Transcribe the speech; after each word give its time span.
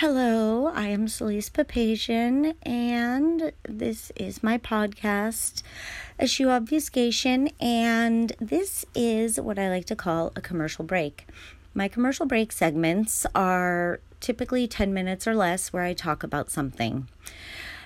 Hello, 0.00 0.66
I 0.66 0.88
am 0.88 1.08
Celeste 1.08 1.54
Papazian, 1.54 2.54
and 2.64 3.50
this 3.66 4.12
is 4.14 4.42
my 4.42 4.58
podcast, 4.58 5.62
Issue 6.20 6.50
Obfuscation, 6.50 7.48
and 7.58 8.34
this 8.38 8.84
is 8.94 9.40
what 9.40 9.58
I 9.58 9.70
like 9.70 9.86
to 9.86 9.96
call 9.96 10.34
a 10.36 10.42
commercial 10.42 10.84
break. 10.84 11.26
My 11.72 11.88
commercial 11.88 12.26
break 12.26 12.52
segments 12.52 13.24
are 13.34 14.00
typically 14.20 14.68
10 14.68 14.92
minutes 14.92 15.26
or 15.26 15.34
less 15.34 15.72
where 15.72 15.84
I 15.84 15.94
talk 15.94 16.22
about 16.22 16.50
something 16.50 17.08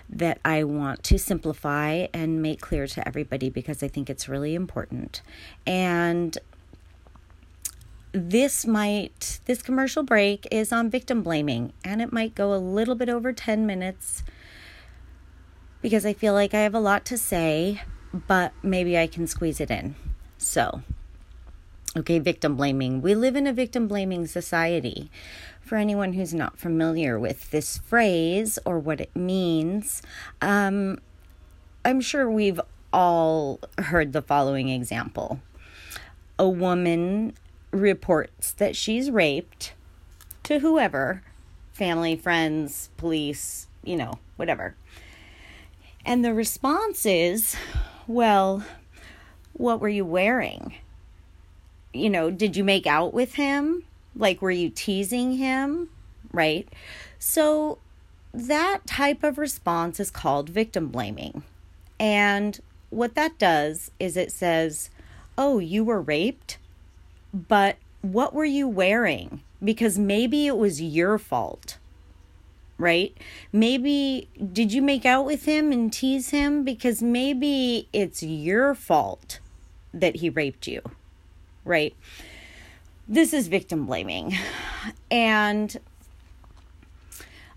that 0.09 0.41
I 0.45 0.65
want 0.65 1.05
to 1.05 1.17
simplify 1.17 2.09
and 2.13 2.43
make 2.43 2.61
clear 2.61 2.89
to 2.89 3.07
everybody 3.07 3.51
because 3.51 3.85
I 3.85 3.89
think 3.89 4.11
it's 4.11 4.29
really 4.29 4.57
important. 4.57 5.23
And 5.65 6.37
this 8.13 8.67
might 8.67 9.41
this 9.45 9.63
commercial 9.63 10.03
break 10.03 10.47
is 10.51 10.73
on 10.73 10.91
victim 10.91 11.23
blaming 11.23 11.73
and 11.85 12.03
it 12.03 12.13
might 12.13 12.35
go 12.35 12.53
a 12.53 12.57
little 12.57 12.95
bit 12.95 13.09
over 13.09 13.33
10 13.33 13.67
minutes 13.67 14.23
because 15.83 16.05
I 16.05 16.13
feel 16.13 16.35
like 16.35 16.53
I 16.53 16.61
have 16.61 16.75
a 16.75 16.81
lot 16.81 17.05
to 17.07 17.17
say, 17.17 17.83
but 18.13 18.53
maybe 18.63 18.99
I 18.99 19.07
can 19.07 19.27
squeeze 19.27 19.61
it 19.61 19.71
in. 19.71 19.95
So, 20.37 20.83
okay, 21.97 22.19
victim 22.19 22.57
blaming. 22.57 23.01
We 23.01 23.15
live 23.15 23.37
in 23.37 23.47
a 23.47 23.53
victim 23.53 23.89
blaming 23.89 24.27
society. 24.27 25.11
For 25.63 25.77
anyone 25.77 26.15
who's 26.15 26.35
not 26.35 26.59
familiar 26.59 27.19
with 27.19 27.51
this 27.51 27.79
phrase 27.79 28.59
or 28.65 28.79
what 28.79 29.01
it 29.01 29.15
means, 29.15 30.03
um, 30.43 30.99
I'm 31.85 32.01
sure 32.01 32.29
we've 32.29 32.61
all 32.93 33.61
heard 33.79 34.13
the 34.13 34.23
following 34.23 34.69
example. 34.69 35.41
A 36.39 36.49
woman 36.49 37.35
reports 37.71 38.53
that 38.53 38.77
she's 38.77 39.11
raped 39.11 39.75
to 40.45 40.59
whoever 40.59 41.23
family, 41.73 42.15
friends, 42.15 42.91
police, 42.97 43.67
you 43.83 43.97
know, 43.97 44.19
whatever. 44.37 44.75
And 46.05 46.25
the 46.25 46.35
response 46.35 47.07
is, 47.07 47.57
well, 48.07 48.65
what 49.53 49.81
were 49.81 49.89
you 49.89 50.05
wearing? 50.05 50.75
You 51.93 52.11
know, 52.11 52.31
did 52.31 52.57
you 52.57 52.65
make 52.65 52.87
out 52.87 53.15
with 53.15 53.35
him? 53.35 53.85
Like, 54.15 54.43
were 54.43 54.51
you 54.51 54.71
teasing 54.71 55.33
him? 55.33 55.89
Right? 56.33 56.69
So, 57.19 57.79
that 58.33 58.87
type 58.87 59.25
of 59.25 59.39
response 59.39 59.99
is 59.99 60.11
called 60.11 60.49
victim 60.49 60.89
blaming. 60.89 61.43
And 61.99 62.61
what 62.91 63.15
that 63.15 63.39
does 63.39 63.91
is 63.99 64.17
it 64.17 64.33
says, 64.33 64.91
oh, 65.37 65.59
you 65.59 65.83
were 65.83 66.01
raped? 66.01 66.59
But 67.33 67.77
what 68.03 68.35
were 68.35 68.45
you 68.45 68.67
wearing? 68.69 69.43
Because 69.63 69.99
maybe 69.99 70.47
it 70.47 70.57
was 70.57 70.81
your 70.81 71.19
fault, 71.19 71.79
right? 72.79 73.17
Maybe 73.53 74.29
did 74.53 74.73
you 74.73 74.83
make 74.83 75.05
out 75.05 75.27
with 75.27 75.45
him 75.45 75.71
and 75.71 75.93
tease 75.93 76.31
him? 76.31 76.65
Because 76.65 77.03
maybe 77.03 77.89
it's 77.93 78.23
your 78.23 78.75
fault 78.75 79.41
that 79.93 80.17
he 80.17 80.31
raped 80.31 80.67
you, 80.67 80.81
right? 81.65 81.95
This 83.07 83.33
is 83.33 83.49
victim 83.49 83.87
blaming. 83.87 84.37
And 85.11 85.79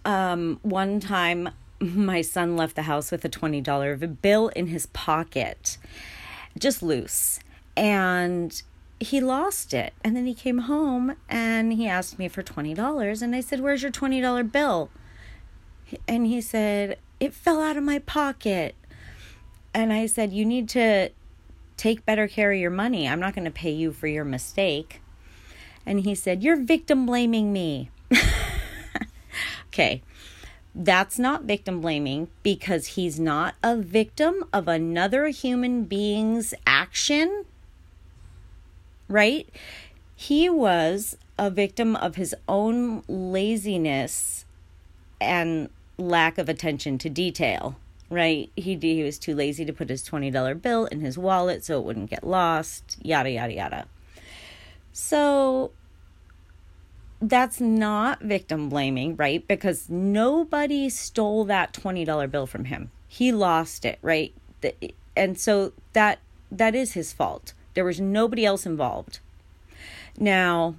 um, 0.04 0.60
one 0.62 1.00
time, 1.00 1.50
my 1.80 2.22
son 2.22 2.58
left 2.58 2.76
the 2.76 2.84
house 2.84 3.12
with 3.12 3.24
a 3.24 3.30
$20 3.30 4.22
bill 4.22 4.50
in 4.50 4.68
his 4.68 4.88
pocket, 4.88 5.78
just 6.58 6.84
loose. 6.84 7.40
And 7.78 8.62
he 9.00 9.20
lost 9.20 9.74
it. 9.74 9.94
And 10.04 10.16
then 10.16 10.26
he 10.26 10.34
came 10.34 10.60
home 10.60 11.16
and 11.30 11.74
he 11.74 11.88
asked 11.88 12.20
me 12.20 12.28
for 12.28 12.44
$20. 12.44 13.22
And 13.22 13.36
I 13.36 13.42
said, 13.42 13.60
Where's 13.60 13.82
your 13.82 13.92
$20 13.92 14.52
bill? 14.52 14.90
And 16.08 16.28
he 16.28 16.42
said, 16.42 16.98
It 17.20 17.34
fell 17.34 17.62
out 17.62 17.78
of 17.78 17.84
my 17.84 18.00
pocket. 18.00 18.76
And 19.74 19.92
I 19.92 20.06
said, 20.06 20.32
You 20.32 20.46
need 20.46 20.70
to 20.70 21.10
take 21.78 22.06
better 22.06 22.28
care 22.28 22.52
of 22.52 22.60
your 22.60 22.72
money. 22.72 23.08
I'm 23.08 23.20
not 23.20 23.36
going 23.36 23.46
to 23.46 23.52
pay 23.52 23.72
you 23.72 23.92
for 23.92 24.08
your 24.08 24.26
mistake. 24.26 25.02
And 25.86 26.02
he 26.02 26.16
said, 26.16 26.44
You're 26.44 26.62
victim 26.62 27.06
blaming 27.06 27.52
me. 27.52 27.90
okay. 29.68 30.02
That's 30.76 31.20
not 31.20 31.44
victim 31.44 31.82
blaming 31.82 32.30
because 32.42 32.88
he's 32.88 33.20
not 33.20 33.54
a 33.62 33.78
victim 33.78 34.44
of 34.52 34.68
another 34.68 35.28
human 35.28 35.84
being's 35.84 36.56
action 36.66 37.46
right? 39.14 39.48
He 40.16 40.50
was 40.50 41.18
a 41.38 41.52
victim 41.52 41.96
of 41.96 42.16
his 42.16 42.36
own 42.48 43.04
laziness 43.08 44.46
and 45.22 45.70
lack 46.00 46.40
of 46.40 46.50
attention 46.50 46.98
to 46.98 47.10
detail, 47.10 47.78
right? 48.10 48.52
He, 48.56 48.76
he 48.76 49.04
was 49.04 49.20
too 49.20 49.36
lazy 49.36 49.66
to 49.66 49.72
put 49.72 49.90
his 49.90 50.04
$20 50.04 50.62
bill 50.62 50.86
in 50.88 51.02
his 51.02 51.16
wallet 51.16 51.64
so 51.64 51.80
it 51.80 51.86
wouldn't 51.86 52.10
get 52.10 52.26
lost, 52.26 52.98
yada, 53.04 53.30
yada, 53.30 53.54
yada. 53.54 53.86
So 54.92 55.72
that's 57.22 57.62
not 57.62 58.22
victim 58.22 58.70
blaming, 58.70 59.16
right? 59.16 59.48
Because 59.48 59.92
nobody 59.92 60.90
stole 60.90 61.46
that 61.46 61.72
$20 61.72 62.32
bill 62.32 62.48
from 62.48 62.66
him. 62.66 62.90
He 63.08 63.32
lost 63.32 63.86
it, 63.86 64.00
right? 64.02 64.34
And 65.16 65.40
so 65.40 65.74
that 65.94 66.18
that 66.52 66.74
is 66.74 66.94
his 66.94 67.14
fault. 67.14 67.54
There 67.74 67.86
was 67.86 68.00
nobody 68.00 68.46
else 68.46 68.66
involved. 68.66 69.20
Now, 70.18 70.76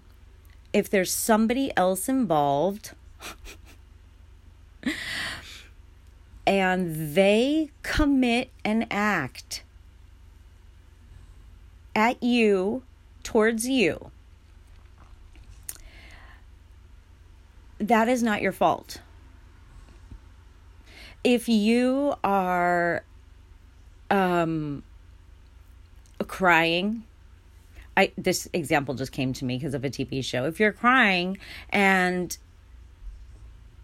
if 0.72 0.88
there's 0.88 1.12
somebody 1.12 1.72
else 1.76 2.08
involved 2.08 2.92
and 6.46 7.14
they 7.14 7.70
commit 7.82 8.50
an 8.64 8.86
act 8.90 9.62
at 11.96 12.22
you, 12.22 12.82
towards 13.22 13.66
you, 13.66 14.10
that 17.78 18.08
is 18.08 18.22
not 18.22 18.40
your 18.40 18.52
fault. 18.52 19.00
If 21.24 21.48
you 21.48 22.14
are 22.22 23.02
um, 24.10 24.82
crying. 26.24 27.04
I 27.96 28.12
this 28.16 28.48
example 28.52 28.94
just 28.94 29.12
came 29.12 29.32
to 29.34 29.44
me 29.44 29.56
because 29.56 29.74
of 29.74 29.84
a 29.84 29.90
TV 29.90 30.24
show. 30.24 30.44
If 30.44 30.58
you're 30.58 30.72
crying 30.72 31.38
and 31.70 32.36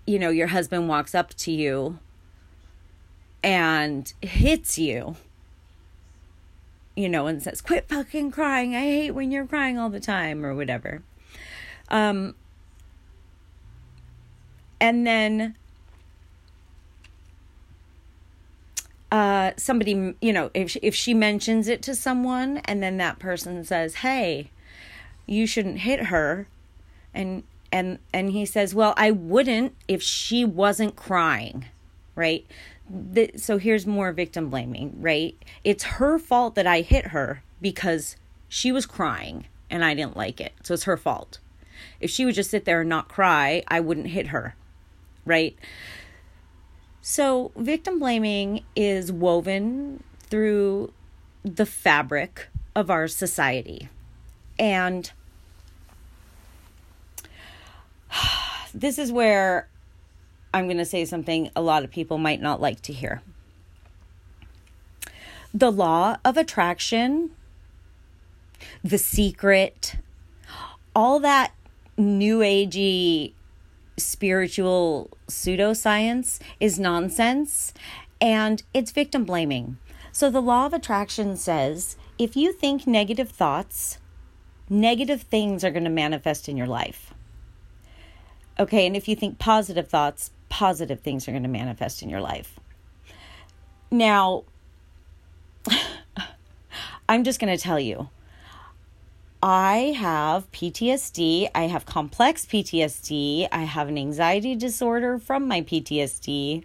you 0.06 0.18
know 0.18 0.30
your 0.30 0.48
husband 0.48 0.88
walks 0.88 1.14
up 1.14 1.34
to 1.34 1.52
you 1.52 1.98
and 3.42 4.12
hits 4.20 4.78
you 4.78 5.16
you 6.96 7.08
know 7.08 7.26
and 7.26 7.42
says 7.42 7.60
quit 7.60 7.88
fucking 7.88 8.30
crying. 8.30 8.74
I 8.74 8.80
hate 8.80 9.12
when 9.12 9.30
you're 9.30 9.46
crying 9.46 9.78
all 9.78 9.90
the 9.90 10.00
time 10.00 10.44
or 10.44 10.54
whatever. 10.54 11.02
Um 11.88 12.34
and 14.80 15.06
then 15.06 15.56
uh, 19.10 19.53
somebody, 19.56 20.15
you 20.21 20.32
know, 20.32 20.50
if 20.54 20.71
she, 20.71 20.78
if 20.81 20.94
she 20.94 21.15
mentions 21.15 21.69
it 21.69 21.82
to 21.82 21.94
someone 21.94 22.59
and 22.59 22.82
then 22.82 22.97
that 22.98 23.19
person 23.19 23.65
says, 23.65 23.97
"Hey, 23.97 24.50
you 25.26 25.47
shouldn't 25.47 25.81
hit 25.81 26.04
her," 26.06 26.48
and 27.12 27.43
and 27.72 27.98
and 28.12 28.31
he 28.31 28.47
says, 28.47 28.75
"Well, 28.75 28.94
I 28.97 29.10
wouldn't 29.10 29.75
if 29.88 30.03
she 30.03 30.44
wasn't 30.44 30.97
crying," 30.97 31.66
right? 32.15 32.47
The, 32.88 33.31
so 33.37 33.59
here's 33.59 33.87
more 33.87 34.12
victim 34.12 34.50
blaming, 34.50 35.00
right? 35.00 35.37
It's 35.65 35.84
her 35.84 36.19
fault 36.19 36.54
that 36.56 36.66
I 36.66 36.81
hit 36.81 37.09
her 37.09 37.42
because 37.60 38.16
she 38.48 38.72
was 38.72 38.87
crying 38.87 39.47
and 39.71 39.84
I 39.84 39.94
didn't 39.94 40.16
like 40.16 40.41
it. 40.41 40.53
So 40.62 40.75
it's 40.75 40.84
her 40.84 40.97
fault. 40.97 41.38
If 42.00 42.10
she 42.10 42.25
would 42.25 42.34
just 42.34 42.50
sit 42.50 42.65
there 42.65 42.81
and 42.81 42.88
not 42.88 43.09
cry, 43.09 43.62
I 43.69 43.80
wouldn't 43.80 44.09
hit 44.09 44.28
her, 44.28 44.56
right? 45.24 45.56
So, 47.02 47.50
victim 47.56 47.98
blaming 47.98 48.62
is 48.76 49.10
woven 49.10 50.02
through 50.20 50.92
the 51.42 51.64
fabric 51.64 52.48
of 52.74 52.91
our 52.91 53.08
society. 53.08 53.88
And 54.58 55.10
this 58.74 58.98
is 58.98 59.10
where 59.10 59.68
I'm 60.52 60.66
going 60.66 60.78
to 60.78 60.84
say 60.84 61.04
something 61.04 61.50
a 61.56 61.62
lot 61.62 61.84
of 61.84 61.91
people 61.91 62.18
might 62.18 62.42
not 62.42 62.60
like 62.60 62.82
to 62.82 62.92
hear. 62.92 63.22
The 65.54 65.72
law 65.72 66.16
of 66.24 66.36
attraction, 66.36 67.30
the 68.84 68.98
secret, 68.98 69.96
all 70.94 71.18
that 71.20 71.53
new 71.96 72.41
agey 72.41 73.32
spiritual 74.04 75.10
pseudoscience 75.28 76.41
is 76.58 76.78
nonsense 76.78 77.72
and 78.20 78.62
it's 78.74 78.91
victim 78.91 79.24
blaming. 79.24 79.78
So 80.12 80.30
the 80.30 80.42
law 80.42 80.66
of 80.66 80.72
attraction 80.72 81.36
says 81.36 81.97
if 82.18 82.36
you 82.36 82.52
think 82.52 82.86
negative 82.86 83.30
thoughts, 83.30 83.98
negative 84.68 85.22
things 85.22 85.64
are 85.64 85.70
going 85.70 85.84
to 85.84 85.91
manifest 85.91 86.48
in 86.48 86.56
your 86.56 86.66
life. 86.66 87.14
Okay, 88.58 88.86
and 88.86 88.94
if 88.94 89.08
you 89.08 89.16
think 89.16 89.38
positive 89.38 89.88
thoughts, 89.88 90.32
positive 90.48 91.00
things 91.00 91.26
are 91.26 91.30
going 91.30 91.44
to 91.44 91.48
manifest 91.48 92.03
in 92.03 92.10
your 92.10 92.20
life. 92.20 92.60
Now, 93.91 94.44
I'm 97.08 97.24
just 97.24 97.41
going 97.41 97.56
to 97.56 97.62
tell 97.62 97.80
you 97.80 98.10
I 99.42 99.95
have 99.97 100.53
PTSD. 100.53 101.48
I 101.54 101.63
have 101.63 101.87
complex 101.87 102.45
PTSD. 102.45 103.48
I 103.51 103.63
have 103.63 103.89
an 103.89 103.97
anxiety 103.97 104.54
disorder 104.54 105.19
from 105.19 105.48
my 105.48 105.63
PTSD. 105.63 106.65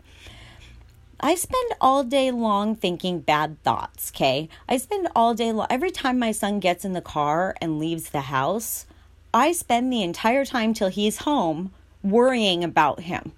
I 1.21 1.35
spend 1.35 1.71
all 1.79 2.03
day 2.03 2.31
long 2.31 2.75
thinking 2.75 3.21
bad 3.21 3.63
thoughts, 3.63 4.11
okay? 4.13 4.49
I 4.67 4.75
spend 4.75 5.07
all 5.15 5.33
day 5.33 5.53
long. 5.53 5.67
Every 5.69 5.89
time 5.89 6.19
my 6.19 6.33
son 6.33 6.59
gets 6.59 6.83
in 6.83 6.91
the 6.91 6.99
car 6.99 7.55
and 7.61 7.79
leaves 7.79 8.09
the 8.09 8.21
house, 8.21 8.85
I 9.33 9.53
spend 9.53 9.91
the 9.91 10.03
entire 10.03 10.43
time 10.43 10.73
till 10.73 10.89
he's 10.89 11.19
home 11.19 11.71
worrying 12.03 12.61
about 12.61 12.99
him. 12.99 13.31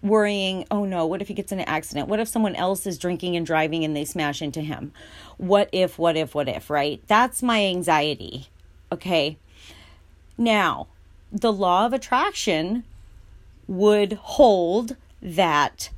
Worrying, 0.00 0.64
oh 0.70 0.84
no, 0.84 1.06
what 1.06 1.20
if 1.20 1.26
he 1.26 1.34
gets 1.34 1.50
in 1.50 1.58
an 1.58 1.68
accident? 1.68 2.06
What 2.06 2.20
if 2.20 2.28
someone 2.28 2.54
else 2.54 2.86
is 2.86 2.98
drinking 2.98 3.34
and 3.34 3.44
driving 3.44 3.84
and 3.84 3.96
they 3.96 4.04
smash 4.04 4.40
into 4.40 4.60
him? 4.60 4.92
What 5.38 5.68
if, 5.72 5.98
what 5.98 6.16
if, 6.16 6.36
what 6.36 6.48
if, 6.48 6.70
right? 6.70 7.02
That's 7.08 7.42
my 7.42 7.64
anxiety. 7.64 8.46
Okay. 8.92 9.38
Now, 10.38 10.86
the 11.32 11.52
law 11.52 11.86
of 11.86 11.92
attraction 11.92 12.84
would 13.66 14.12
hold 14.14 14.96
that 15.20 15.90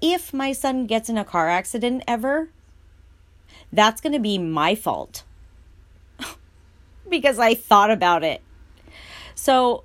if 0.00 0.32
my 0.32 0.52
son 0.52 0.86
gets 0.86 1.08
in 1.08 1.18
a 1.18 1.24
car 1.24 1.48
accident 1.48 2.02
ever, 2.08 2.48
that's 3.72 4.00
going 4.00 4.12
to 4.12 4.18
be 4.18 4.38
my 4.38 4.74
fault 4.74 5.24
because 7.08 7.38
I 7.38 7.54
thought 7.54 7.90
about 7.90 8.24
it. 8.24 8.42
So, 9.34 9.84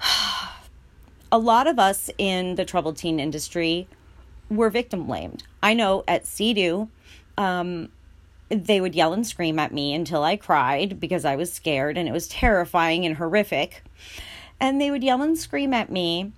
a 1.32 1.38
lot 1.38 1.66
of 1.66 1.78
us 1.78 2.10
in 2.18 2.54
the 2.54 2.64
troubled 2.64 2.96
teen 2.96 3.18
industry 3.18 3.88
were 4.48 4.70
victim 4.70 5.06
blamed. 5.06 5.44
I 5.62 5.74
know 5.74 6.04
at 6.06 6.24
CEDU, 6.24 6.88
um, 7.38 7.88
they 8.50 8.80
would 8.80 8.94
yell 8.94 9.12
and 9.12 9.26
scream 9.26 9.58
at 9.58 9.72
me 9.72 9.94
until 9.94 10.24
I 10.24 10.36
cried 10.36 10.98
because 10.98 11.24
I 11.24 11.36
was 11.36 11.52
scared 11.52 11.96
and 11.96 12.08
it 12.08 12.12
was 12.12 12.28
terrifying 12.28 13.06
and 13.06 13.16
horrific. 13.16 13.82
And 14.58 14.80
they 14.80 14.90
would 14.90 15.04
yell 15.04 15.22
and 15.22 15.38
scream 15.38 15.72
at 15.72 15.90
me. 15.90 16.32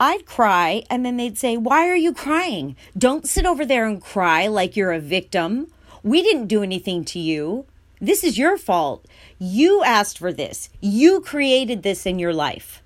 I'd 0.00 0.24
cry 0.24 0.82
and 0.88 1.04
then 1.04 1.18
they'd 1.18 1.36
say, 1.36 1.58
Why 1.58 1.86
are 1.88 1.96
you 1.96 2.14
crying? 2.14 2.74
Don't 2.96 3.28
sit 3.28 3.44
over 3.44 3.66
there 3.66 3.86
and 3.86 4.00
cry 4.00 4.46
like 4.46 4.76
you're 4.76 4.92
a 4.92 4.98
victim. 4.98 5.66
We 6.02 6.22
didn't 6.22 6.46
do 6.46 6.62
anything 6.62 7.04
to 7.06 7.18
you. 7.18 7.66
This 8.00 8.24
is 8.24 8.38
your 8.38 8.56
fault. 8.56 9.04
You 9.38 9.84
asked 9.84 10.18
for 10.18 10.32
this. 10.32 10.70
You 10.80 11.20
created 11.20 11.82
this 11.82 12.06
in 12.06 12.18
your 12.18 12.32
life. 12.32 12.82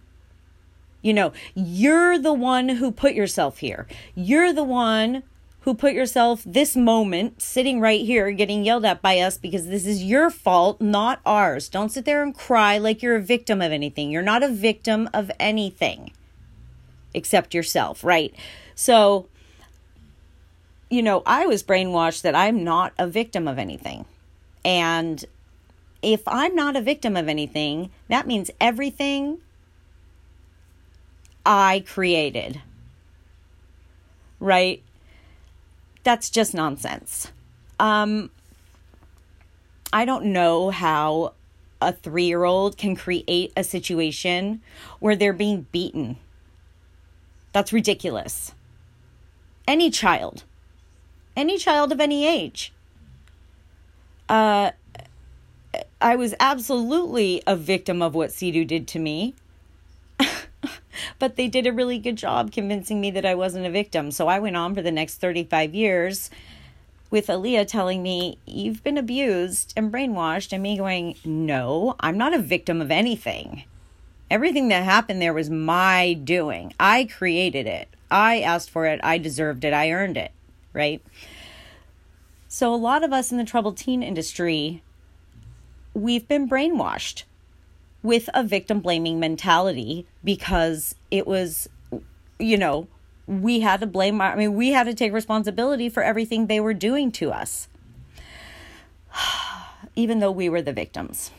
You 1.02 1.12
know, 1.12 1.32
you're 1.54 2.18
the 2.18 2.32
one 2.32 2.68
who 2.68 2.90
put 2.90 3.14
yourself 3.14 3.58
here. 3.58 3.86
You're 4.16 4.52
the 4.52 4.64
one 4.64 5.22
who 5.64 5.74
put 5.74 5.94
yourself 5.94 6.42
this 6.44 6.76
moment 6.76 7.40
sitting 7.40 7.80
right 7.80 8.02
here 8.02 8.30
getting 8.32 8.66
yelled 8.66 8.84
at 8.84 9.00
by 9.00 9.18
us 9.18 9.38
because 9.38 9.66
this 9.66 9.86
is 9.86 10.04
your 10.04 10.28
fault, 10.28 10.78
not 10.78 11.20
ours. 11.24 11.70
Don't 11.70 11.88
sit 11.88 12.04
there 12.04 12.22
and 12.22 12.34
cry 12.34 12.76
like 12.76 13.02
you're 13.02 13.16
a 13.16 13.22
victim 13.22 13.62
of 13.62 13.72
anything. 13.72 14.10
You're 14.10 14.20
not 14.20 14.42
a 14.42 14.48
victim 14.48 15.08
of 15.14 15.30
anything 15.40 16.12
except 17.14 17.54
yourself, 17.54 18.04
right? 18.04 18.34
So, 18.74 19.26
you 20.90 21.02
know, 21.02 21.22
I 21.24 21.46
was 21.46 21.62
brainwashed 21.62 22.20
that 22.22 22.34
I'm 22.34 22.62
not 22.62 22.92
a 22.98 23.06
victim 23.06 23.48
of 23.48 23.58
anything. 23.58 24.04
And 24.66 25.24
if 26.02 26.20
I'm 26.26 26.54
not 26.54 26.76
a 26.76 26.82
victim 26.82 27.16
of 27.16 27.26
anything, 27.26 27.90
that 28.08 28.26
means 28.26 28.50
everything 28.60 29.38
I 31.46 31.82
created. 31.86 32.60
Right? 34.40 34.82
That's 36.04 36.30
just 36.30 36.54
nonsense. 36.54 37.32
Um, 37.80 38.30
I 39.92 40.04
don't 40.04 40.26
know 40.26 40.70
how 40.70 41.32
a 41.80 41.92
three 41.92 42.24
year 42.24 42.44
old 42.44 42.76
can 42.76 42.94
create 42.94 43.52
a 43.56 43.64
situation 43.64 44.60
where 45.00 45.16
they're 45.16 45.32
being 45.32 45.66
beaten. 45.72 46.16
That's 47.52 47.72
ridiculous. 47.72 48.52
Any 49.66 49.90
child, 49.90 50.44
any 51.36 51.58
child 51.58 51.90
of 51.90 52.00
any 52.00 52.26
age. 52.26 52.72
Uh, 54.28 54.72
I 56.00 56.16
was 56.16 56.34
absolutely 56.38 57.42
a 57.46 57.56
victim 57.56 58.02
of 58.02 58.14
what 58.14 58.30
CEDU 58.30 58.66
did 58.66 58.86
to 58.88 58.98
me 58.98 59.34
but 61.18 61.36
they 61.36 61.48
did 61.48 61.66
a 61.66 61.72
really 61.72 61.98
good 61.98 62.16
job 62.16 62.52
convincing 62.52 63.00
me 63.00 63.10
that 63.12 63.26
I 63.26 63.34
wasn't 63.34 63.66
a 63.66 63.70
victim. 63.70 64.10
So 64.10 64.28
I 64.28 64.38
went 64.38 64.56
on 64.56 64.74
for 64.74 64.82
the 64.82 64.90
next 64.90 65.16
35 65.16 65.74
years 65.74 66.30
with 67.10 67.28
Aaliyah 67.28 67.68
telling 67.68 68.02
me, 68.02 68.38
You've 68.44 68.82
been 68.82 68.98
abused 68.98 69.72
and 69.76 69.92
brainwashed, 69.92 70.52
and 70.52 70.62
me 70.62 70.76
going, 70.76 71.16
No, 71.24 71.96
I'm 72.00 72.18
not 72.18 72.34
a 72.34 72.38
victim 72.38 72.80
of 72.80 72.90
anything. 72.90 73.64
Everything 74.30 74.68
that 74.68 74.84
happened 74.84 75.22
there 75.22 75.34
was 75.34 75.50
my 75.50 76.14
doing. 76.14 76.74
I 76.80 77.04
created 77.04 77.66
it. 77.66 77.88
I 78.10 78.40
asked 78.40 78.70
for 78.70 78.86
it. 78.86 79.00
I 79.02 79.18
deserved 79.18 79.64
it. 79.64 79.72
I 79.72 79.92
earned 79.92 80.16
it. 80.16 80.32
Right? 80.72 81.02
So, 82.48 82.74
a 82.74 82.76
lot 82.76 83.04
of 83.04 83.12
us 83.12 83.30
in 83.30 83.38
the 83.38 83.44
troubled 83.44 83.76
teen 83.76 84.02
industry, 84.02 84.82
we've 85.92 86.26
been 86.26 86.48
brainwashed 86.48 87.24
with 88.04 88.28
a 88.34 88.44
victim 88.44 88.80
blaming 88.80 89.18
mentality 89.18 90.06
because 90.22 90.94
it 91.10 91.26
was, 91.26 91.68
you 92.38 92.58
know, 92.58 92.86
we 93.26 93.60
had 93.60 93.80
to 93.80 93.86
blame, 93.86 94.20
I 94.20 94.36
mean, 94.36 94.54
we 94.54 94.72
had 94.72 94.84
to 94.84 94.94
take 94.94 95.12
responsibility 95.12 95.88
for 95.88 96.02
everything 96.02 96.46
they 96.46 96.60
were 96.60 96.74
doing 96.74 97.10
to 97.12 97.32
us, 97.32 97.66
even 99.96 100.18
though 100.18 100.30
we 100.30 100.50
were 100.50 100.60
the 100.60 100.74
victims 100.74 101.30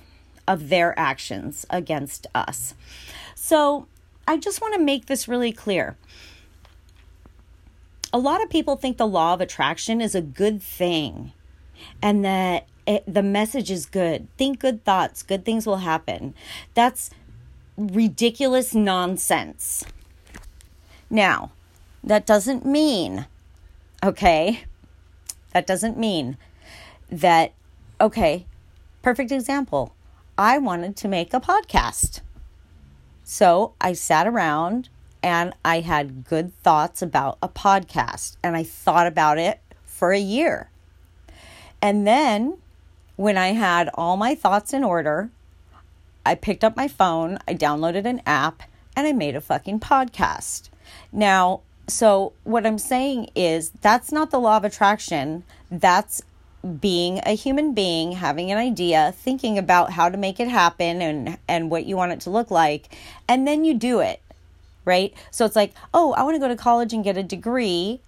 of 0.47 0.69
their 0.69 0.97
actions 0.97 1.67
against 1.69 2.25
us. 2.33 2.73
So 3.35 3.85
I 4.27 4.37
just 4.37 4.59
want 4.59 4.73
to 4.73 4.79
make 4.79 5.05
this 5.05 5.27
really 5.27 5.51
clear. 5.51 5.95
A 8.11 8.17
lot 8.17 8.41
of 8.41 8.49
people 8.49 8.75
think 8.75 8.97
the 8.97 9.05
law 9.05 9.35
of 9.35 9.41
attraction 9.41 10.01
is 10.01 10.15
a 10.15 10.21
good 10.21 10.63
thing 10.63 11.31
and 12.01 12.25
that 12.25 12.65
it, 12.85 13.03
the 13.07 13.23
message 13.23 13.71
is 13.71 13.85
good. 13.85 14.27
Think 14.37 14.59
good 14.59 14.83
thoughts, 14.83 15.23
good 15.23 15.45
things 15.45 15.65
will 15.65 15.77
happen. 15.77 16.33
That's 16.73 17.09
ridiculous 17.77 18.73
nonsense. 18.73 19.83
Now, 21.09 21.51
that 22.03 22.25
doesn't 22.25 22.65
mean, 22.65 23.27
okay, 24.03 24.63
that 25.53 25.67
doesn't 25.67 25.97
mean 25.97 26.37
that, 27.09 27.53
okay, 27.99 28.45
perfect 29.01 29.31
example. 29.31 29.93
I 30.37 30.57
wanted 30.57 30.95
to 30.97 31.07
make 31.07 31.33
a 31.33 31.39
podcast. 31.39 32.21
So 33.23 33.73
I 33.81 33.93
sat 33.93 34.27
around 34.27 34.89
and 35.23 35.53
I 35.63 35.79
had 35.79 36.25
good 36.25 36.53
thoughts 36.61 37.01
about 37.01 37.37
a 37.41 37.49
podcast 37.49 38.37
and 38.43 38.55
I 38.55 38.63
thought 38.63 39.07
about 39.07 39.39
it 39.39 39.59
for 39.83 40.11
a 40.11 40.19
year. 40.19 40.69
And 41.81 42.05
then 42.05 42.57
when 43.15 43.37
I 43.37 43.47
had 43.49 43.89
all 43.93 44.17
my 44.17 44.35
thoughts 44.35 44.73
in 44.73 44.83
order, 44.83 45.29
I 46.25 46.35
picked 46.35 46.63
up 46.63 46.75
my 46.75 46.87
phone, 46.87 47.39
I 47.47 47.53
downloaded 47.53 48.05
an 48.05 48.21
app, 48.25 48.63
and 48.95 49.07
I 49.07 49.13
made 49.13 49.35
a 49.35 49.41
fucking 49.41 49.79
podcast. 49.79 50.69
Now, 51.11 51.61
so 51.87 52.33
what 52.43 52.65
I'm 52.65 52.79
saying 52.79 53.29
is 53.35 53.69
that's 53.81 54.11
not 54.11 54.31
the 54.31 54.39
law 54.39 54.57
of 54.57 54.65
attraction. 54.65 55.43
That's 55.69 56.23
being 56.79 57.19
a 57.23 57.35
human 57.35 57.73
being, 57.73 58.13
having 58.13 58.51
an 58.51 58.57
idea, 58.57 59.13
thinking 59.15 59.57
about 59.57 59.91
how 59.91 60.09
to 60.09 60.17
make 60.17 60.39
it 60.39 60.47
happen 60.47 61.01
and 61.01 61.37
and 61.47 61.69
what 61.69 61.85
you 61.85 61.95
want 61.95 62.11
it 62.11 62.21
to 62.21 62.31
look 62.31 62.49
like, 62.49 62.95
and 63.27 63.47
then 63.47 63.63
you 63.63 63.75
do 63.75 63.99
it. 63.99 64.19
Right? 64.83 65.13
So 65.31 65.45
it's 65.45 65.55
like, 65.55 65.73
"Oh, 65.93 66.13
I 66.13 66.23
want 66.23 66.35
to 66.35 66.39
go 66.39 66.47
to 66.47 66.55
college 66.55 66.93
and 66.93 67.03
get 67.03 67.17
a 67.17 67.23
degree." 67.23 68.01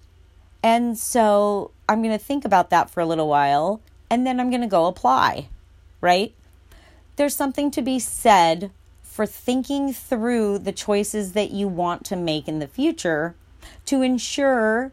And 0.64 0.98
so 0.98 1.72
I'm 1.88 2.02
going 2.02 2.18
to 2.18 2.24
think 2.24 2.46
about 2.46 2.72
that 2.72 2.90
for 2.90 3.00
a 3.00 3.06
little 3.06 3.28
while 3.28 3.80
and 4.10 4.26
then 4.26 4.40
I'm 4.40 4.50
going 4.50 4.62
to 4.62 4.68
go 4.68 4.86
apply, 4.86 5.50
right? 6.02 6.34
There's 7.16 7.36
something 7.36 7.72
to 7.72 7.82
be 7.82 8.00
said 8.00 8.72
for 9.02 9.26
thinking 9.26 9.94
through 9.94 10.60
the 10.60 10.72
choices 10.72 11.34
that 11.34 11.52
you 11.52 11.68
want 11.68 12.06
to 12.06 12.16
make 12.16 12.48
in 12.48 12.60
the 12.60 12.68
future 12.68 13.36
to 13.86 14.02
ensure 14.02 14.92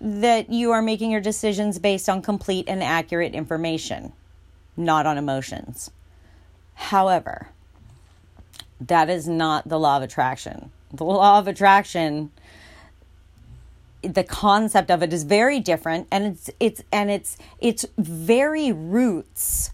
that 0.00 0.50
you 0.50 0.72
are 0.72 0.82
making 0.82 1.10
your 1.10 1.20
decisions 1.20 1.78
based 1.78 2.08
on 2.08 2.20
complete 2.20 2.66
and 2.68 2.82
accurate 2.82 3.34
information, 3.34 4.12
not 4.76 5.06
on 5.06 5.16
emotions. 5.16 5.90
However, 6.74 7.48
that 8.80 9.08
is 9.08 9.28
not 9.28 9.68
the 9.68 9.78
law 9.78 9.96
of 9.96 10.02
attraction. 10.02 10.70
The 10.92 11.04
law 11.04 11.38
of 11.38 11.48
attraction 11.48 12.32
the 14.02 14.24
concept 14.24 14.90
of 14.90 15.02
it 15.02 15.12
is 15.12 15.24
very 15.24 15.60
different 15.60 16.08
and 16.10 16.24
it's 16.24 16.50
it's 16.58 16.82
and 16.92 17.10
it's 17.10 17.36
its 17.60 17.86
very 17.96 18.72
roots 18.72 19.70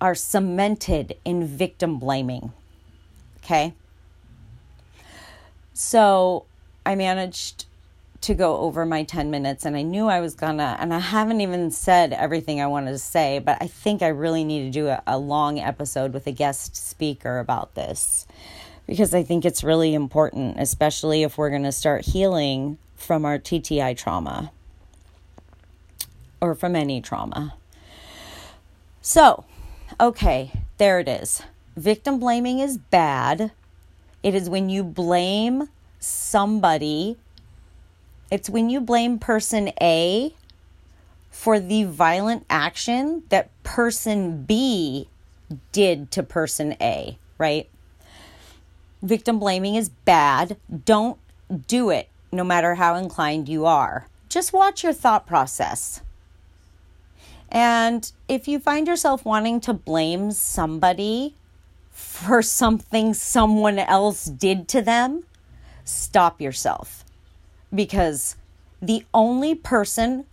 are 0.00 0.14
cemented 0.14 1.16
in 1.24 1.46
victim 1.46 1.98
blaming 1.98 2.52
Okay. 3.46 3.74
So 5.72 6.46
I 6.84 6.96
managed 6.96 7.66
to 8.22 8.34
go 8.34 8.56
over 8.56 8.84
my 8.84 9.04
10 9.04 9.30
minutes 9.30 9.64
and 9.64 9.76
I 9.76 9.82
knew 9.82 10.08
I 10.08 10.18
was 10.18 10.34
gonna, 10.34 10.76
and 10.80 10.92
I 10.92 10.98
haven't 10.98 11.40
even 11.40 11.70
said 11.70 12.12
everything 12.12 12.60
I 12.60 12.66
wanted 12.66 12.90
to 12.90 12.98
say, 12.98 13.38
but 13.38 13.58
I 13.60 13.68
think 13.68 14.02
I 14.02 14.08
really 14.08 14.42
need 14.42 14.64
to 14.64 14.70
do 14.70 14.88
a, 14.88 15.00
a 15.06 15.16
long 15.16 15.60
episode 15.60 16.12
with 16.12 16.26
a 16.26 16.32
guest 16.32 16.74
speaker 16.74 17.38
about 17.38 17.76
this 17.76 18.26
because 18.88 19.14
I 19.14 19.22
think 19.22 19.44
it's 19.44 19.62
really 19.62 19.94
important, 19.94 20.56
especially 20.58 21.22
if 21.22 21.38
we're 21.38 21.50
gonna 21.50 21.70
start 21.70 22.04
healing 22.04 22.78
from 23.06 23.24
our 23.24 23.38
TTI 23.38 23.96
trauma 23.96 24.50
or 26.40 26.54
from 26.54 26.76
any 26.76 27.00
trauma. 27.00 27.54
So, 29.00 29.44
okay, 30.00 30.50
there 30.78 30.98
it 30.98 31.08
is. 31.08 31.42
Victim 31.76 32.18
blaming 32.18 32.58
is 32.58 32.76
bad. 32.76 33.52
It 34.22 34.34
is 34.34 34.50
when 34.50 34.68
you 34.68 34.82
blame 34.82 35.68
somebody, 36.00 37.16
it's 38.30 38.50
when 38.50 38.68
you 38.70 38.80
blame 38.80 39.18
person 39.18 39.70
A 39.80 40.34
for 41.30 41.60
the 41.60 41.84
violent 41.84 42.44
action 42.50 43.22
that 43.28 43.50
person 43.62 44.42
B 44.42 45.08
did 45.70 46.10
to 46.10 46.22
person 46.22 46.74
A, 46.80 47.18
right? 47.38 47.68
Victim 49.02 49.38
blaming 49.38 49.76
is 49.76 49.90
bad. 49.90 50.56
Don't 50.84 51.18
do 51.68 51.90
it, 51.90 52.08
no 52.36 52.44
matter 52.44 52.76
how 52.76 52.94
inclined 52.94 53.48
you 53.48 53.66
are. 53.66 54.06
Just 54.28 54.52
watch 54.52 54.84
your 54.84 54.92
thought 54.92 55.26
process. 55.26 56.02
And 57.48 58.10
if 58.28 58.46
you 58.48 58.58
find 58.58 58.86
yourself 58.86 59.24
wanting 59.24 59.60
to 59.60 59.72
blame 59.72 60.30
somebody 60.32 61.34
for 61.90 62.42
something 62.60 63.14
someone 63.14 63.78
else 63.78 64.26
did 64.26 64.68
to 64.68 64.82
them, 64.82 65.24
stop 65.84 66.40
yourself. 66.40 67.04
Because 67.74 68.36
the 68.80 69.04
only 69.14 69.54
person 69.54 70.26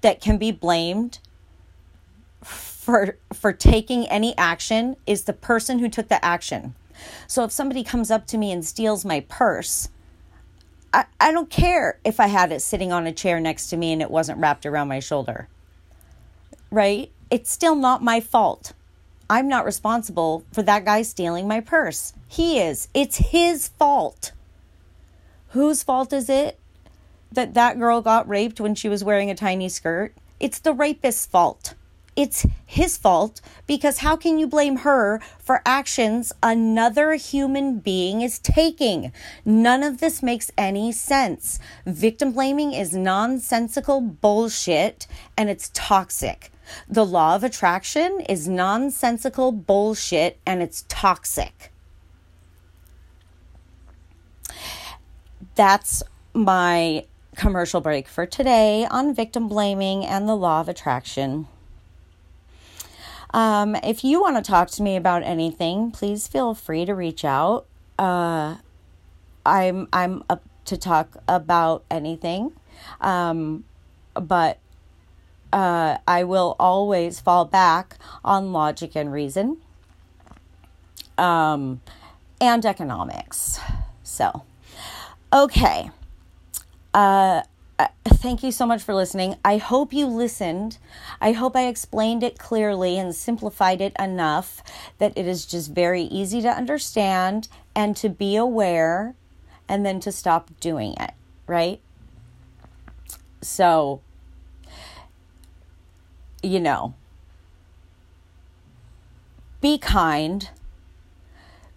that 0.00 0.20
can 0.20 0.38
be 0.38 0.50
blamed 0.50 1.18
for 2.42 3.16
for 3.32 3.52
taking 3.52 4.08
any 4.08 4.36
action 4.36 4.96
is 5.06 5.24
the 5.24 5.32
person 5.32 5.78
who 5.78 5.88
took 5.88 6.08
the 6.08 6.24
action. 6.24 6.74
So 7.26 7.44
if 7.44 7.52
somebody 7.52 7.84
comes 7.84 8.10
up 8.10 8.26
to 8.28 8.38
me 8.38 8.50
and 8.50 8.64
steals 8.64 9.04
my 9.04 9.20
purse, 9.20 9.88
I, 10.92 11.06
I 11.20 11.32
don't 11.32 11.50
care 11.50 11.98
if 12.04 12.20
I 12.20 12.26
had 12.26 12.52
it 12.52 12.60
sitting 12.60 12.92
on 12.92 13.06
a 13.06 13.12
chair 13.12 13.40
next 13.40 13.70
to 13.70 13.76
me 13.76 13.92
and 13.92 14.02
it 14.02 14.10
wasn't 14.10 14.38
wrapped 14.38 14.66
around 14.66 14.88
my 14.88 15.00
shoulder 15.00 15.48
right? 16.72 17.12
It's 17.30 17.52
still 17.52 17.76
not 17.76 18.02
my 18.02 18.18
fault. 18.18 18.72
I'm 19.30 19.46
not 19.46 19.64
responsible 19.64 20.44
for 20.52 20.62
that 20.62 20.84
guy 20.84 21.02
stealing 21.02 21.46
my 21.46 21.60
purse. 21.60 22.14
He 22.26 22.58
is. 22.58 22.88
It's 22.92 23.18
his 23.18 23.68
fault. 23.68 24.32
Whose 25.50 25.82
fault 25.82 26.12
is 26.12 26.28
it 26.28 26.58
that 27.30 27.54
that 27.54 27.78
girl 27.78 28.00
got 28.00 28.28
raped 28.28 28.60
when 28.60 28.74
she 28.74 28.88
was 28.88 29.04
wearing 29.04 29.30
a 29.30 29.34
tiny 29.34 29.68
skirt? 29.68 30.14
It's 30.40 30.58
the 30.58 30.72
rapist's 30.72 31.26
fault. 31.26 31.74
It's 32.14 32.44
his 32.66 32.98
fault 32.98 33.40
because 33.66 33.98
how 33.98 34.16
can 34.16 34.38
you 34.38 34.46
blame 34.46 34.78
her 34.78 35.20
for 35.38 35.62
actions 35.64 36.32
another 36.42 37.14
human 37.14 37.78
being 37.78 38.20
is 38.20 38.38
taking? 38.38 39.12
None 39.46 39.82
of 39.82 39.98
this 39.98 40.22
makes 40.22 40.50
any 40.58 40.92
sense. 40.92 41.58
Victim 41.86 42.32
blaming 42.32 42.74
is 42.74 42.92
nonsensical 42.92 44.02
bullshit 44.02 45.06
and 45.38 45.48
it's 45.48 45.70
toxic. 45.72 46.52
The 46.86 47.04
law 47.04 47.34
of 47.34 47.44
attraction 47.44 48.20
is 48.28 48.46
nonsensical 48.46 49.50
bullshit 49.50 50.38
and 50.46 50.62
it's 50.62 50.84
toxic. 50.88 51.72
That's 55.54 56.02
my 56.34 57.06
commercial 57.36 57.80
break 57.80 58.06
for 58.06 58.26
today 58.26 58.86
on 58.90 59.14
victim 59.14 59.48
blaming 59.48 60.04
and 60.04 60.28
the 60.28 60.36
law 60.36 60.60
of 60.60 60.68
attraction. 60.68 61.48
Um, 63.32 63.76
if 63.76 64.04
you 64.04 64.20
want 64.20 64.36
to 64.36 64.42
talk 64.42 64.70
to 64.72 64.82
me 64.82 64.96
about 64.96 65.22
anything, 65.22 65.90
please 65.90 66.28
feel 66.28 66.54
free 66.54 66.84
to 66.84 66.94
reach 66.94 67.24
out. 67.24 67.66
Uh, 67.98 68.56
I'm 69.44 69.88
I'm 69.92 70.22
up 70.28 70.42
to 70.66 70.76
talk 70.76 71.16
about 71.26 71.84
anything, 71.90 72.52
um, 73.00 73.64
but 74.14 74.58
uh, 75.52 75.98
I 76.06 76.24
will 76.24 76.56
always 76.58 77.20
fall 77.20 77.44
back 77.44 77.98
on 78.24 78.52
logic 78.52 78.94
and 78.94 79.12
reason 79.12 79.58
um, 81.18 81.80
and 82.40 82.64
economics. 82.64 83.60
So, 84.02 84.42
okay. 85.32 85.90
Uh, 86.94 87.42
thank 88.04 88.42
you 88.42 88.52
so 88.52 88.66
much 88.66 88.82
for 88.82 88.94
listening. 88.94 89.36
I 89.44 89.56
hope 89.56 89.92
you 89.92 90.06
listened. 90.06 90.78
I 91.20 91.32
hope 91.32 91.56
I 91.56 91.66
explained 91.66 92.22
it 92.22 92.38
clearly 92.38 92.98
and 92.98 93.14
simplified 93.14 93.80
it 93.80 93.94
enough 93.98 94.62
that 94.98 95.12
it 95.16 95.26
is 95.26 95.46
just 95.46 95.72
very 95.72 96.02
easy 96.04 96.42
to 96.42 96.48
understand 96.48 97.48
and 97.74 97.96
to 97.96 98.08
be 98.08 98.36
aware 98.36 99.14
and 99.68 99.86
then 99.86 100.00
to 100.00 100.12
stop 100.12 100.50
doing 100.60 100.94
it, 101.00 101.12
right? 101.46 101.80
So, 103.40 104.00
you 106.42 106.60
know, 106.60 106.94
be 109.60 109.78
kind. 109.78 110.50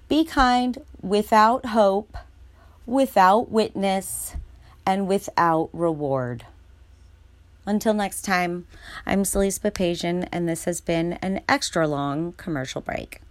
Be 0.07 0.25
kind 0.25 0.77
without 1.01 1.67
hope, 1.67 2.17
without 2.85 3.49
witness, 3.49 4.35
and 4.85 5.07
without 5.07 5.69
reward. 5.73 6.45
Until 7.65 7.93
next 7.93 8.21
time, 8.21 8.67
I'm 9.05 9.25
Celeste 9.25 9.63
Papazian, 9.63 10.27
and 10.31 10.47
this 10.47 10.65
has 10.65 10.81
been 10.81 11.13
an 11.13 11.41
extra 11.49 11.87
long 11.87 12.33
commercial 12.33 12.81
break. 12.81 13.21